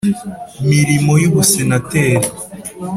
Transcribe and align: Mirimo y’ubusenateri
Mirimo 0.69 1.11
y’ubusenateri 1.21 2.27